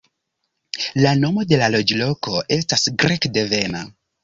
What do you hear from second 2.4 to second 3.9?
estas grek-devena.